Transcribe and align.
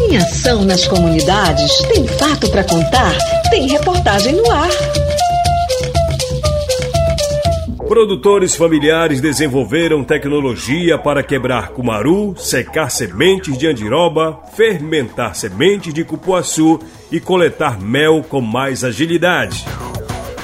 Tem 0.00 0.16
ação 0.16 0.64
nas 0.64 0.88
comunidades? 0.88 1.76
Tem 1.92 2.06
fato 2.06 2.50
para 2.50 2.64
contar? 2.64 3.12
Tem 3.50 3.68
reportagem 3.68 4.34
no 4.34 4.50
ar. 4.50 4.70
Produtores 7.86 8.56
familiares 8.56 9.20
desenvolveram 9.20 10.02
tecnologia 10.02 10.96
para 10.96 11.22
quebrar 11.22 11.68
cumaru, 11.68 12.34
secar 12.38 12.90
sementes 12.90 13.58
de 13.58 13.66
andiroba, 13.66 14.40
fermentar 14.56 15.34
sementes 15.34 15.92
de 15.92 16.02
cupuaçu 16.02 16.80
e 17.12 17.20
coletar 17.20 17.78
mel 17.78 18.24
com 18.26 18.40
mais 18.40 18.82
agilidade. 18.82 19.66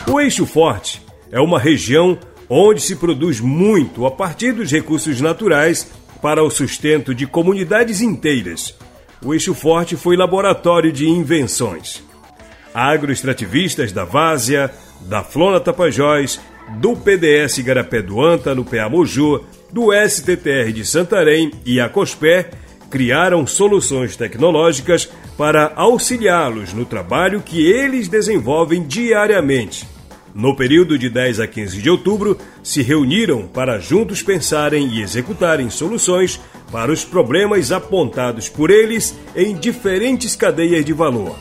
O 0.06 0.20
Eixo 0.20 0.44
Forte 0.44 1.00
é 1.32 1.40
uma 1.40 1.58
região 1.58 2.18
onde 2.48 2.82
se 2.82 2.94
produz 2.94 3.40
muito 3.40 4.04
a 4.04 4.10
partir 4.10 4.52
dos 4.52 4.70
recursos 4.70 5.18
naturais 5.22 5.90
para 6.20 6.44
o 6.44 6.50
sustento 6.50 7.14
de 7.14 7.26
comunidades 7.26 8.02
inteiras. 8.02 8.74
O 9.24 9.32
Eixo 9.32 9.54
Forte 9.54 9.96
foi 9.96 10.16
laboratório 10.16 10.92
de 10.92 11.08
invenções. 11.08 12.02
Agroextrativistas 12.74 13.92
da 13.92 14.04
Várzea, 14.04 14.70
da 15.00 15.22
Flona 15.22 15.58
Tapajós 15.58 16.38
do 16.80 16.96
PDS 16.96 17.58
Garapé 17.60 18.02
do 18.02 18.20
Anta, 18.20 18.54
no 18.54 18.64
PA 18.64 18.88
do 19.72 19.90
STTR 20.08 20.72
de 20.72 20.84
Santarém 20.84 21.50
e 21.64 21.80
a 21.80 21.88
COSPER 21.88 22.50
criaram 22.90 23.46
soluções 23.46 24.16
tecnológicas 24.16 25.08
para 25.36 25.72
auxiliá-los 25.74 26.72
no 26.72 26.84
trabalho 26.84 27.40
que 27.40 27.66
eles 27.66 28.08
desenvolvem 28.08 28.86
diariamente. 28.86 29.86
No 30.34 30.54
período 30.54 30.98
de 30.98 31.08
10 31.08 31.40
a 31.40 31.46
15 31.46 31.80
de 31.80 31.88
outubro, 31.88 32.36
se 32.62 32.82
reuniram 32.82 33.48
para 33.48 33.78
juntos 33.78 34.22
pensarem 34.22 34.86
e 34.88 35.00
executarem 35.00 35.70
soluções 35.70 36.38
para 36.70 36.92
os 36.92 37.04
problemas 37.04 37.72
apontados 37.72 38.48
por 38.48 38.70
eles 38.70 39.16
em 39.34 39.54
diferentes 39.54 40.34
cadeias 40.34 40.84
de 40.84 40.92
valor. 40.92 41.36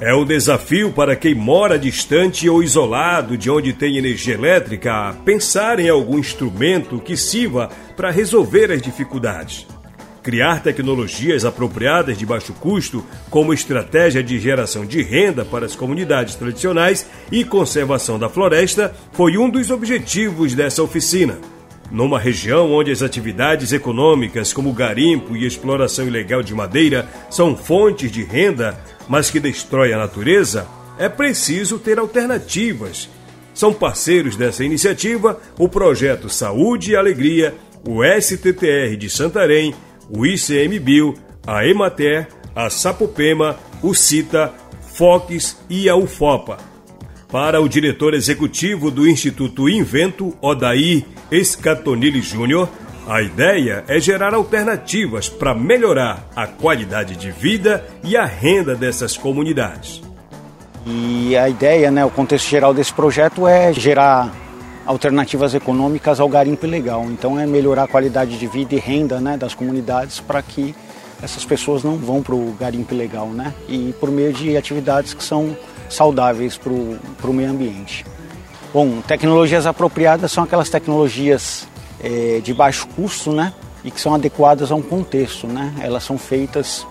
É 0.00 0.14
um 0.14 0.24
desafio 0.24 0.90
para 0.92 1.14
quem 1.14 1.34
mora 1.34 1.78
distante 1.78 2.48
ou 2.48 2.62
isolado 2.62 3.36
de 3.36 3.50
onde 3.50 3.74
tem 3.74 3.98
energia 3.98 4.32
elétrica 4.32 5.14
pensar 5.26 5.78
em 5.78 5.90
algum 5.90 6.18
instrumento 6.18 6.98
que 6.98 7.18
sirva 7.18 7.68
para 7.94 8.10
resolver 8.10 8.72
as 8.72 8.80
dificuldades. 8.80 9.66
Criar 10.22 10.62
tecnologias 10.62 11.44
apropriadas 11.44 12.16
de 12.16 12.24
baixo 12.24 12.54
custo 12.54 13.04
como 13.28 13.52
estratégia 13.52 14.22
de 14.22 14.38
geração 14.38 14.86
de 14.86 15.02
renda 15.02 15.44
para 15.44 15.66
as 15.66 15.76
comunidades 15.76 16.34
tradicionais 16.34 17.06
e 17.30 17.44
conservação 17.44 18.18
da 18.18 18.28
floresta 18.30 18.94
foi 19.12 19.36
um 19.36 19.50
dos 19.50 19.70
objetivos 19.70 20.54
dessa 20.54 20.82
oficina. 20.82 21.38
Numa 21.90 22.18
região 22.18 22.72
onde 22.72 22.92
as 22.92 23.02
atividades 23.02 23.72
econômicas, 23.72 24.52
como 24.52 24.72
garimpo 24.72 25.36
e 25.36 25.44
exploração 25.44 26.06
ilegal 26.06 26.42
de 26.42 26.54
madeira, 26.54 27.08
são 27.28 27.56
fontes 27.56 28.12
de 28.12 28.22
renda, 28.22 28.78
mas 29.08 29.30
que 29.30 29.40
destrói 29.40 29.92
a 29.92 29.98
natureza, 29.98 30.68
é 30.98 31.08
preciso 31.08 31.78
ter 31.78 31.98
alternativas. 31.98 33.08
São 33.52 33.72
parceiros 33.72 34.36
dessa 34.36 34.64
iniciativa 34.64 35.40
o 35.58 35.68
projeto 35.68 36.28
Saúde 36.28 36.92
e 36.92 36.96
Alegria, 36.96 37.54
o 37.86 38.04
STTR 38.04 38.96
de 38.96 39.10
Santarém, 39.10 39.74
o 40.08 40.24
ICMBio, 40.24 41.14
a 41.46 41.66
Emater, 41.66 42.28
a 42.54 42.70
Sapopema, 42.70 43.58
o 43.82 43.94
CITA, 43.94 44.52
FOCS 44.94 45.56
e 45.68 45.88
a 45.88 45.96
UFOPA. 45.96 46.69
Para 47.30 47.60
o 47.60 47.68
diretor 47.68 48.12
executivo 48.12 48.90
do 48.90 49.08
Instituto 49.08 49.68
Invento, 49.68 50.34
Odair 50.42 51.04
Escatonili 51.30 52.20
Júnior, 52.20 52.68
a 53.06 53.22
ideia 53.22 53.84
é 53.86 54.00
gerar 54.00 54.34
alternativas 54.34 55.28
para 55.28 55.54
melhorar 55.54 56.28
a 56.34 56.48
qualidade 56.48 57.14
de 57.14 57.30
vida 57.30 57.86
e 58.02 58.16
a 58.16 58.24
renda 58.24 58.74
dessas 58.74 59.16
comunidades. 59.16 60.02
E 60.84 61.36
a 61.36 61.48
ideia, 61.48 61.88
né, 61.88 62.04
o 62.04 62.10
contexto 62.10 62.48
geral 62.48 62.74
desse 62.74 62.92
projeto 62.92 63.46
é 63.46 63.72
gerar 63.72 64.34
alternativas 64.84 65.54
econômicas 65.54 66.18
ao 66.18 66.28
garimpo 66.28 66.66
ilegal. 66.66 67.04
Então 67.04 67.38
é 67.38 67.46
melhorar 67.46 67.84
a 67.84 67.88
qualidade 67.88 68.36
de 68.40 68.46
vida 68.48 68.74
e 68.74 68.78
renda 68.78 69.20
né, 69.20 69.36
das 69.36 69.54
comunidades 69.54 70.18
para 70.18 70.42
que 70.42 70.74
essas 71.22 71.44
pessoas 71.44 71.84
não 71.84 71.96
vão 71.96 72.24
para 72.24 72.34
o 72.34 72.56
garimpo 72.58 72.92
ilegal, 72.92 73.28
né? 73.28 73.54
E 73.68 73.94
por 74.00 74.10
meio 74.10 74.32
de 74.32 74.56
atividades 74.56 75.14
que 75.14 75.22
são 75.22 75.56
saudáveis 75.90 76.56
para 76.56 76.72
o 76.72 77.34
meio 77.34 77.50
ambiente. 77.50 78.06
Bom, 78.72 79.00
tecnologias 79.00 79.66
apropriadas 79.66 80.30
são 80.30 80.44
aquelas 80.44 80.70
tecnologias 80.70 81.66
é, 82.02 82.40
de 82.42 82.54
baixo 82.54 82.86
custo, 82.88 83.32
né? 83.32 83.52
E 83.84 83.90
que 83.90 84.00
são 84.00 84.14
adequadas 84.14 84.70
a 84.70 84.74
um 84.74 84.82
contexto, 84.82 85.46
né? 85.46 85.74
Elas 85.80 86.04
são 86.04 86.16
feitas, 86.16 86.86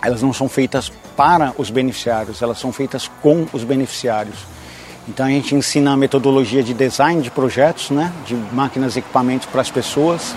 elas 0.00 0.22
não 0.22 0.32
são 0.32 0.48
feitas 0.48 0.90
para 1.16 1.52
os 1.58 1.68
beneficiários, 1.68 2.40
elas 2.42 2.58
são 2.58 2.72
feitas 2.72 3.10
com 3.20 3.46
os 3.52 3.64
beneficiários. 3.64 4.36
Então 5.08 5.26
a 5.26 5.28
gente 5.28 5.54
ensina 5.54 5.92
a 5.92 5.96
metodologia 5.96 6.62
de 6.62 6.72
design 6.72 7.20
de 7.20 7.30
projetos, 7.30 7.90
né? 7.90 8.12
De 8.24 8.34
máquinas 8.52 8.96
e 8.96 9.00
equipamentos 9.00 9.46
para 9.46 9.60
as 9.60 9.70
pessoas 9.70 10.34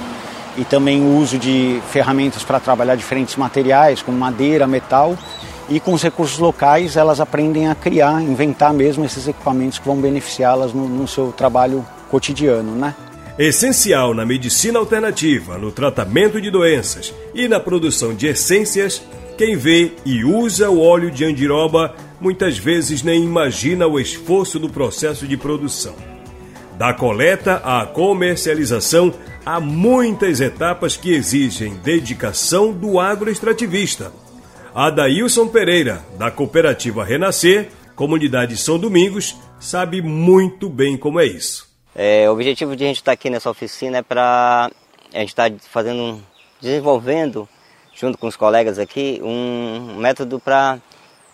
e 0.57 0.65
também 0.65 1.01
o 1.01 1.17
uso 1.17 1.37
de 1.37 1.81
ferramentas 1.89 2.43
para 2.43 2.59
trabalhar 2.59 2.95
diferentes 2.95 3.35
materiais, 3.35 4.01
como 4.01 4.17
madeira, 4.17 4.67
metal. 4.67 5.17
E 5.69 5.79
com 5.79 5.93
os 5.93 6.01
recursos 6.01 6.39
locais, 6.39 6.97
elas 6.97 7.19
aprendem 7.19 7.67
a 7.67 7.75
criar, 7.75 8.21
inventar 8.21 8.73
mesmo 8.73 9.05
esses 9.05 9.27
equipamentos 9.27 9.77
que 9.77 9.85
vão 9.85 9.97
beneficiá-las 9.97 10.73
no, 10.73 10.87
no 10.89 11.07
seu 11.07 11.31
trabalho 11.31 11.85
cotidiano, 12.09 12.75
né? 12.75 12.95
essencial 13.39 14.13
na 14.13 14.25
medicina 14.25 14.79
alternativa, 14.79 15.57
no 15.57 15.71
tratamento 15.71 16.41
de 16.41 16.51
doenças 16.51 17.13
e 17.33 17.47
na 17.47 17.57
produção 17.57 18.13
de 18.13 18.27
essências, 18.27 19.01
quem 19.37 19.55
vê 19.55 19.93
e 20.05 20.25
usa 20.25 20.69
o 20.69 20.81
óleo 20.81 21.09
de 21.09 21.23
andiroba 21.23 21.95
muitas 22.19 22.57
vezes 22.57 23.01
nem 23.01 23.23
imagina 23.23 23.87
o 23.87 23.97
esforço 23.97 24.59
do 24.59 24.67
processo 24.67 25.25
de 25.25 25.37
produção. 25.37 25.95
Da 26.77 26.93
coleta 26.93 27.61
à 27.63 27.85
comercialização, 27.85 29.13
há 29.45 29.57
muitas 29.57 30.41
etapas 30.41 30.97
que 30.97 31.13
exigem 31.13 31.75
dedicação 31.77 32.73
do 32.73 32.99
agroextrativista. 32.99 34.11
Adailson 34.73 35.47
Pereira, 35.47 36.03
da 36.17 36.29
cooperativa 36.29 37.03
Renascer, 37.03 37.69
comunidade 37.95 38.55
São 38.55 38.77
Domingos, 38.77 39.35
sabe 39.59 40.01
muito 40.01 40.69
bem 40.69 40.95
como 40.95 41.19
é 41.19 41.25
isso. 41.25 41.67
É, 41.95 42.29
o 42.29 42.33
objetivo 42.33 42.75
de 42.75 42.83
a 42.83 42.87
gente 42.87 42.97
estar 42.97 43.11
aqui 43.11 43.29
nessa 43.29 43.49
oficina 43.49 43.97
é 43.97 44.01
para 44.03 44.69
a 45.13 45.19
gente 45.19 45.29
estar 45.29 45.51
fazendo, 45.71 46.21
desenvolvendo, 46.61 47.49
junto 47.95 48.17
com 48.17 48.27
os 48.27 48.35
colegas 48.35 48.77
aqui, 48.77 49.19
um 49.23 49.95
método 49.97 50.39
para 50.39 50.77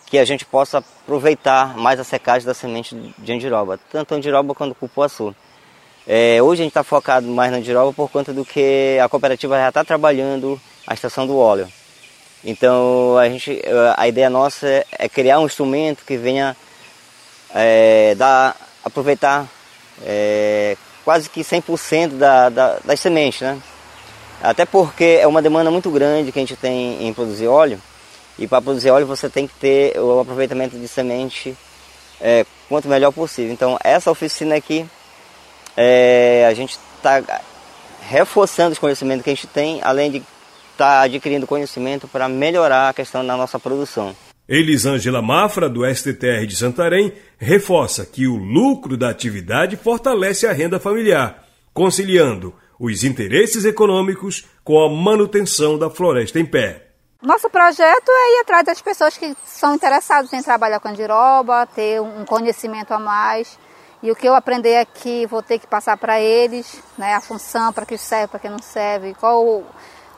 que 0.06 0.18
a 0.18 0.24
gente 0.24 0.44
possa 0.44 0.78
aproveitar 0.78 1.76
mais 1.76 2.00
a 2.00 2.04
secagem 2.04 2.46
da 2.46 2.54
semente 2.54 2.96
de 3.18 3.32
andiroba, 3.32 3.78
tanto 3.90 4.14
andiroba 4.14 4.54
quanto 4.54 4.74
cupuaçu. 4.74 5.34
É, 6.06 6.40
hoje 6.40 6.62
a 6.62 6.64
gente 6.64 6.70
está 6.70 6.84
focado 6.84 7.26
mais 7.26 7.50
na 7.50 7.58
andiroba 7.58 7.92
por 7.92 8.10
conta 8.10 8.32
do 8.32 8.44
que 8.44 8.98
a 9.02 9.08
cooperativa 9.08 9.56
já 9.56 9.68
está 9.68 9.84
trabalhando 9.84 10.58
a 10.86 10.94
estação 10.94 11.26
do 11.26 11.36
óleo. 11.36 11.68
Então 12.46 13.18
a, 13.18 13.28
gente, 13.28 13.60
a 13.96 14.06
ideia 14.06 14.30
nossa 14.30 14.68
é, 14.68 14.86
é 14.92 15.08
criar 15.08 15.40
um 15.40 15.46
instrumento 15.46 16.04
que 16.04 16.16
venha 16.16 16.56
é, 17.52 18.14
dar, 18.14 18.56
aproveitar 18.84 19.48
é, 20.04 20.76
quase 21.04 21.28
que 21.28 21.40
100% 21.40 22.10
da, 22.10 22.48
da, 22.48 22.78
das 22.84 23.00
sementes, 23.00 23.40
né? 23.40 23.60
Até 24.40 24.64
porque 24.64 25.18
é 25.20 25.26
uma 25.26 25.42
demanda 25.42 25.72
muito 25.72 25.90
grande 25.90 26.30
que 26.30 26.38
a 26.38 26.42
gente 26.42 26.54
tem 26.54 27.04
em 27.08 27.12
produzir 27.12 27.48
óleo 27.48 27.82
e 28.38 28.46
para 28.46 28.62
produzir 28.62 28.90
óleo 28.90 29.06
você 29.06 29.28
tem 29.28 29.48
que 29.48 29.54
ter 29.54 29.98
o 29.98 30.20
aproveitamento 30.20 30.78
de 30.78 30.86
semente 30.86 31.56
é, 32.20 32.46
quanto 32.68 32.86
melhor 32.86 33.10
possível. 33.10 33.52
Então 33.52 33.76
essa 33.82 34.08
oficina 34.08 34.54
aqui 34.54 34.86
é, 35.76 36.46
a 36.48 36.54
gente 36.54 36.78
está 36.96 37.40
reforçando 38.08 38.70
os 38.70 38.78
conhecimentos 38.78 39.24
que 39.24 39.30
a 39.30 39.34
gente 39.34 39.48
tem, 39.48 39.80
além 39.82 40.12
de 40.12 40.22
estar 40.76 41.00
tá 41.00 41.02
adquirindo 41.02 41.46
conhecimento 41.46 42.06
para 42.06 42.28
melhorar 42.28 42.90
a 42.90 42.94
questão 42.94 43.26
da 43.26 43.36
nossa 43.36 43.58
produção. 43.58 44.14
Elisângela 44.48 45.20
Mafra, 45.20 45.68
do 45.68 45.84
STTR 45.84 46.46
de 46.46 46.54
Santarém, 46.54 47.12
reforça 47.36 48.06
que 48.06 48.28
o 48.28 48.36
lucro 48.36 48.96
da 48.96 49.10
atividade 49.10 49.76
fortalece 49.76 50.46
a 50.46 50.52
renda 50.52 50.78
familiar, 50.78 51.44
conciliando 51.74 52.54
os 52.78 53.02
interesses 53.02 53.64
econômicos 53.64 54.44
com 54.62 54.78
a 54.78 54.88
manutenção 54.88 55.76
da 55.78 55.90
floresta 55.90 56.38
em 56.38 56.46
pé. 56.46 56.86
Nosso 57.20 57.50
projeto 57.50 58.08
é 58.08 58.36
ir 58.36 58.40
atrás 58.42 58.64
das 58.64 58.80
pessoas 58.80 59.16
que 59.16 59.34
são 59.44 59.74
interessadas 59.74 60.32
em 60.32 60.42
trabalhar 60.42 60.78
com 60.78 60.88
andiroba, 60.88 61.66
ter 61.66 62.00
um 62.00 62.24
conhecimento 62.24 62.92
a 62.92 62.98
mais. 62.98 63.58
E 64.02 64.10
o 64.12 64.14
que 64.14 64.28
eu 64.28 64.34
aprender 64.34 64.76
aqui, 64.76 65.26
vou 65.26 65.42
ter 65.42 65.58
que 65.58 65.66
passar 65.66 65.96
para 65.96 66.20
eles, 66.20 66.80
né, 66.96 67.14
a 67.14 67.20
função, 67.20 67.72
para 67.72 67.86
que 67.86 67.96
serve, 67.96 68.28
para 68.28 68.38
que 68.38 68.48
não 68.48 68.60
serve, 68.60 69.14
qual 69.14 69.64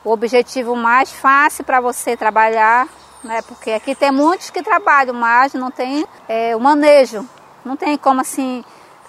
o, 0.03 0.11
objetivo 0.11 0.75
mais 0.75 1.11
fácil 1.11 1.63
para 1.63 1.79
você 1.79 2.15
trabalhar 2.17 2.87
né? 3.23 3.41
Porque 3.41 3.71
aqui 3.71 3.95
tem 3.95 4.11
muitos 4.11 4.49
que 4.49 4.63
trabalham, 4.63 5.13
mas 5.13 5.53
não 5.53 5.71
tem 5.71 6.05
é, 6.27 6.55
o 6.55 6.59
manejo, 6.59 7.27
não 7.63 7.75
tem 7.75 7.97
como 7.97 8.21
assim 8.21 8.63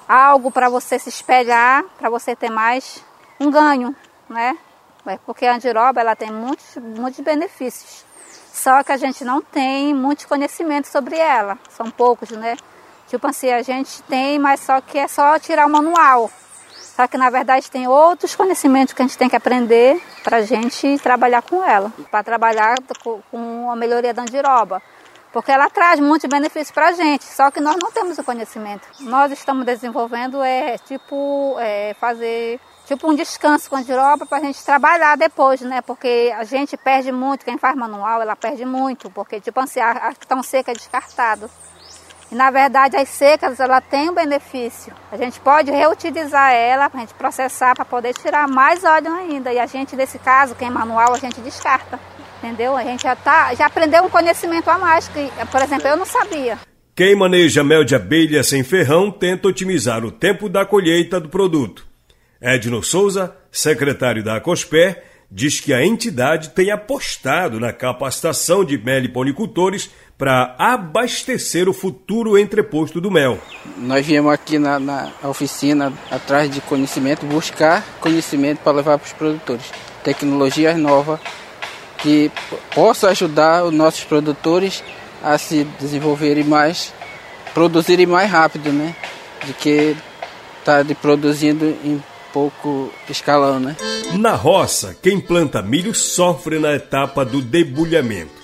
algo 0.09 0.51
para 0.51 0.69
você 0.69 0.99
se 0.99 1.09
espelhar, 1.09 1.85
para 1.99 2.11
você 2.11 2.35
ter 2.35 2.51
mais 2.51 3.05
um 3.39 3.51
ganho, 3.51 3.95
né? 4.29 4.57
É, 5.07 5.17
porque 5.25 5.47
a 5.47 5.55
andiroba 5.55 6.01
ela 6.01 6.15
tem 6.15 6.31
muitos, 6.31 6.77
muitos 6.77 7.21
benefícios, 7.21 8.05
Só 8.53 8.83
que 8.83 8.93
a 8.93 8.97
gente 8.97 9.25
não 9.25 9.41
tem 9.41 9.95
muito 9.95 10.29
conhecimento 10.29 10.89
sobre 10.89 11.17
ela, 11.17 11.59
são 11.71 11.91
poucos, 11.91 12.31
né? 12.31 12.57
Tipo 13.09 13.27
assim, 13.27 13.51
a 13.51 13.63
gente 13.63 14.03
tem, 14.03 14.39
mas 14.39 14.61
só 14.61 14.81
que 14.81 14.99
é 14.99 15.09
só 15.09 15.39
tirar 15.39 15.67
o 15.67 15.71
manual. 15.71 16.31
Só 17.01 17.09
que 17.09 17.17
na 17.17 17.31
verdade 17.31 17.71
tem 17.71 17.89
outros 17.89 18.37
conhecimentos 18.37 18.93
que 18.93 19.01
a 19.01 19.07
gente 19.07 19.17
tem 19.17 19.27
que 19.27 19.35
aprender 19.35 19.99
para 20.23 20.37
a 20.37 20.43
gente 20.43 20.99
trabalhar 20.99 21.41
com 21.41 21.65
ela, 21.65 21.91
para 22.11 22.23
trabalhar 22.23 22.75
com 23.31 23.71
a 23.71 23.75
melhoria 23.75 24.13
da 24.13 24.21
andiroba. 24.21 24.83
Porque 25.33 25.51
ela 25.51 25.71
traz 25.71 25.99
muitos 25.99 26.29
benefícios 26.29 26.71
para 26.71 26.89
a 26.89 26.93
gente, 26.93 27.25
só 27.25 27.51
que 27.51 27.59
nós 27.59 27.77
não 27.83 27.91
temos 27.91 28.19
o 28.19 28.23
conhecimento. 28.23 28.87
Nós 29.01 29.33
estamos 29.33 29.65
desenvolvendo 29.65 30.43
é 30.43 30.77
tipo 30.77 31.57
é, 31.59 31.95
fazer 31.99 32.61
tipo 32.85 33.11
um 33.11 33.15
descanso 33.15 33.71
com 33.71 33.77
a 33.77 33.79
andiroba 33.79 34.27
para 34.27 34.37
a 34.37 34.43
gente 34.43 34.63
trabalhar 34.63 35.17
depois, 35.17 35.63
né? 35.63 35.81
Porque 35.81 36.31
a 36.37 36.45
gente 36.45 36.77
perde 36.77 37.11
muito, 37.11 37.47
quem 37.47 37.57
faz 37.57 37.75
manual, 37.75 38.21
ela 38.21 38.37
perde 38.37 38.67
muito, 38.67 39.09
porque 39.09 39.41
tipo 39.41 39.59
assim, 39.59 39.81
a, 39.81 40.09
a 40.09 40.11
estão 40.11 40.43
seca 40.43 40.71
é 40.73 40.75
descartado. 40.75 41.49
E 42.31 42.35
na 42.35 42.51
verdade 42.51 42.97
as 42.97 43.09
secas 43.09 43.59
ela 43.59 43.81
tem 43.81 44.09
um 44.09 44.15
benefício. 44.15 44.93
A 45.11 45.17
gente 45.17 45.41
pode 45.41 45.71
reutilizar 45.71 46.53
ela 46.53 46.91
a 46.93 46.99
gente 46.99 47.15
processar 47.15 47.75
para 47.75 47.85
poder 47.85 48.15
tirar 48.15 48.47
mais 48.47 48.85
óleo 48.85 49.13
ainda. 49.13 49.53
E 49.53 49.59
a 49.59 49.67
gente 49.67 49.97
nesse 49.97 50.19
caso, 50.19 50.55
quem 50.55 50.69
é 50.69 50.71
manual, 50.71 51.15
a 51.15 51.19
gente 51.19 51.41
descarta. 51.41 51.99
Entendeu? 52.39 52.77
A 52.77 52.83
gente 52.83 53.03
já 53.03 53.15
tá, 53.15 53.53
já 53.55 53.67
aprendeu 53.67 54.05
um 54.05 54.09
conhecimento 54.09 54.69
a 54.71 54.79
mais 54.79 55.09
que, 55.09 55.31
por 55.51 55.61
exemplo, 55.61 55.89
eu 55.89 55.97
não 55.97 56.07
sabia. 56.07 56.59
Quem 56.95 57.15
maneja 57.15 57.65
mel 57.65 57.85
de 57.85 57.95
abelha 57.95 58.43
sem 58.43 58.63
ferrão 58.63 59.11
tenta 59.11 59.49
otimizar 59.49 60.05
o 60.05 60.11
tempo 60.11 60.49
da 60.49 60.65
colheita 60.65 61.21
do 61.21 61.29
produto. 61.29 61.87
Edno 62.41 62.83
Souza, 62.83 63.37
secretário 63.51 64.25
da 64.25 64.37
Acosper, 64.37 65.03
diz 65.31 65.61
que 65.61 65.73
a 65.73 65.85
entidade 65.85 66.51
tem 66.51 66.71
apostado 66.71 67.61
na 67.61 67.73
capacitação 67.73 68.65
de 68.65 68.77
meliponicultores 68.77 69.91
para 70.19 70.55
abastecer 70.59 71.69
o 71.69 71.73
futuro 71.73 72.37
entreposto 72.37 73.01
do 73.01 73.11
mel. 73.11 73.39
Nós 73.79 74.05
viemos 74.05 74.33
aqui 74.33 74.59
na, 74.59 74.79
na 74.79 75.13
oficina 75.23 75.93
atrás 76.11 76.51
de 76.51 76.61
conhecimento, 76.61 77.25
buscar 77.25 77.83
conhecimento 78.01 78.59
para 78.59 78.73
levar 78.73 78.99
para 78.99 79.07
os 79.07 79.13
produtores. 79.13 79.65
Tecnologias 80.03 80.77
novas 80.77 81.21
que 81.99 82.31
possam 82.75 83.11
ajudar 83.11 83.65
os 83.65 83.73
nossos 83.73 84.05
produtores 84.05 84.83
a 85.23 85.39
se 85.39 85.65
desenvolverem 85.79 86.45
mais, 86.45 86.93
produzirem 87.55 88.07
mais 88.07 88.31
rápido, 88.31 88.73
né? 88.73 88.95
De 89.47 89.53
que 89.53 89.97
está 90.59 90.85
produzindo 91.01 91.65
em 91.65 92.03
pouco 92.33 92.93
escalão, 93.09 93.61
né? 93.61 93.77
Na 94.15 94.35
roça, 94.35 94.97
quem 95.03 95.21
planta 95.21 95.63
milho 95.63 95.95
sofre 95.95 96.59
na 96.59 96.75
etapa 96.75 97.25
do 97.25 97.41
debulhamento. 97.41 98.41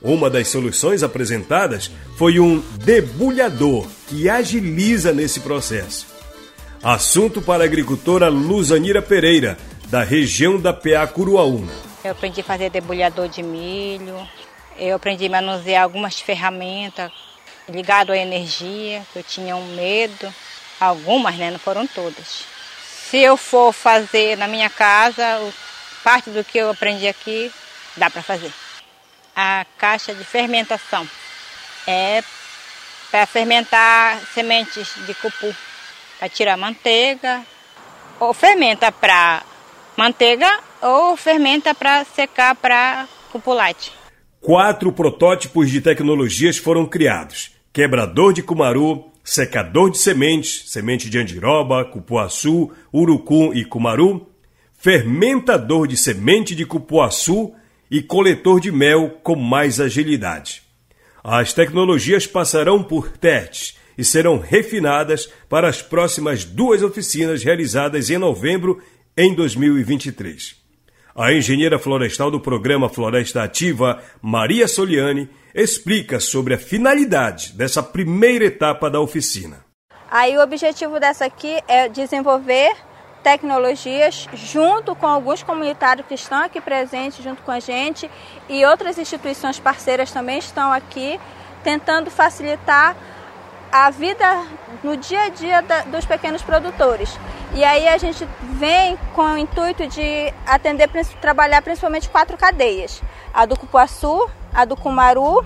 Uma 0.00 0.28
das 0.28 0.48
soluções 0.48 1.02
apresentadas 1.02 1.90
foi 2.16 2.40
um 2.40 2.60
debulhador 2.84 3.86
que 4.08 4.28
agiliza 4.28 5.12
nesse 5.12 5.40
processo. 5.40 6.06
Assunto 6.82 7.40
para 7.40 7.62
a 7.62 7.66
agricultora 7.66 8.28
Luzanira 8.28 9.00
Pereira, 9.00 9.56
da 9.86 10.02
região 10.02 10.60
da 10.60 10.72
PA 10.72 11.06
Curuaúna. 11.06 11.72
Eu 12.02 12.12
aprendi 12.12 12.40
a 12.40 12.44
fazer 12.44 12.70
debulhador 12.70 13.28
de 13.28 13.42
milho, 13.42 14.16
eu 14.76 14.96
aprendi 14.96 15.26
a 15.26 15.30
manusear 15.30 15.84
algumas 15.84 16.20
ferramentas 16.20 17.12
ligado 17.68 18.10
à 18.10 18.16
energia, 18.16 19.02
que 19.12 19.18
eu 19.20 19.22
tinha 19.22 19.54
um 19.54 19.74
medo. 19.76 20.32
Algumas, 20.80 21.36
né? 21.36 21.50
Não 21.50 21.58
foram 21.58 21.86
todas. 21.86 22.44
Se 23.12 23.18
eu 23.18 23.36
for 23.36 23.74
fazer 23.74 24.38
na 24.38 24.48
minha 24.48 24.70
casa, 24.70 25.38
parte 26.02 26.30
do 26.30 26.42
que 26.42 26.56
eu 26.56 26.70
aprendi 26.70 27.06
aqui, 27.06 27.52
dá 27.94 28.08
para 28.08 28.22
fazer 28.22 28.50
a 29.36 29.66
caixa 29.76 30.14
de 30.14 30.24
fermentação. 30.24 31.06
É 31.86 32.24
para 33.10 33.26
fermentar 33.26 34.18
sementes 34.32 34.94
de 35.06 35.12
cupu, 35.12 35.54
para 36.18 36.30
tirar 36.30 36.56
manteiga, 36.56 37.42
ou 38.18 38.32
fermenta 38.32 38.90
para 38.90 39.42
manteiga 39.94 40.48
ou 40.80 41.14
fermenta 41.14 41.74
para 41.74 42.06
secar 42.06 42.54
para 42.54 43.06
cupulate. 43.30 43.92
Quatro 44.40 44.90
protótipos 44.90 45.70
de 45.70 45.82
tecnologias 45.82 46.56
foram 46.56 46.86
criados: 46.86 47.50
quebrador 47.74 48.32
de 48.32 48.42
cumaru, 48.42 49.11
secador 49.24 49.90
de 49.90 49.98
sementes, 49.98 50.70
semente 50.70 51.08
de 51.08 51.18
andiroba, 51.18 51.84
cupuaçu, 51.84 52.70
urucum 52.92 53.52
e 53.52 53.64
cumaru, 53.64 54.28
fermentador 54.78 55.86
de 55.86 55.96
semente 55.96 56.54
de 56.54 56.66
cupuaçu 56.66 57.52
e 57.90 58.02
coletor 58.02 58.60
de 58.60 58.72
mel 58.72 59.20
com 59.22 59.36
mais 59.36 59.80
agilidade. 59.80 60.62
As 61.22 61.52
tecnologias 61.52 62.26
passarão 62.26 62.82
por 62.82 63.08
testes 63.12 63.76
e 63.96 64.04
serão 64.04 64.38
refinadas 64.38 65.28
para 65.48 65.68
as 65.68 65.80
próximas 65.80 66.44
duas 66.44 66.82
oficinas 66.82 67.44
realizadas 67.44 68.10
em 68.10 68.18
novembro 68.18 68.82
em 69.16 69.34
2023. 69.34 70.61
A 71.14 71.30
engenheira 71.30 71.78
florestal 71.78 72.30
do 72.30 72.40
programa 72.40 72.88
Floresta 72.88 73.42
Ativa, 73.42 74.02
Maria 74.22 74.66
Soliani, 74.66 75.28
explica 75.54 76.18
sobre 76.18 76.54
a 76.54 76.58
finalidade 76.58 77.52
dessa 77.52 77.82
primeira 77.82 78.46
etapa 78.46 78.88
da 78.88 78.98
oficina. 78.98 79.62
Aí 80.10 80.36
o 80.38 80.42
objetivo 80.42 80.98
dessa 80.98 81.26
aqui 81.26 81.60
é 81.68 81.86
desenvolver 81.88 82.74
tecnologias 83.22 84.26
junto 84.34 84.96
com 84.96 85.06
alguns 85.06 85.42
comunitários 85.42 86.06
que 86.06 86.14
estão 86.14 86.38
aqui 86.38 86.60
presentes 86.60 87.22
junto 87.22 87.42
com 87.42 87.50
a 87.50 87.60
gente 87.60 88.10
e 88.48 88.64
outras 88.64 88.98
instituições 88.98 89.60
parceiras 89.60 90.10
também 90.10 90.38
estão 90.38 90.72
aqui 90.72 91.20
tentando 91.62 92.10
facilitar 92.10 92.96
a 93.70 93.90
vida 93.90 94.44
no 94.82 94.96
dia 94.96 95.24
a 95.24 95.28
dia 95.28 95.62
da, 95.62 95.82
dos 95.82 96.04
pequenos 96.04 96.42
produtores. 96.42 97.18
E 97.54 97.62
aí 97.62 97.86
a 97.86 97.98
gente 97.98 98.26
vem 98.54 98.96
com 99.14 99.34
o 99.34 99.36
intuito 99.36 99.86
de 99.86 100.32
atender, 100.46 100.88
trabalhar 101.20 101.60
principalmente 101.60 102.08
quatro 102.08 102.36
cadeias: 102.38 103.02
a 103.32 103.44
do 103.44 103.58
cupuaçu, 103.58 104.30
a 104.54 104.64
do 104.64 104.74
cumaru, 104.74 105.44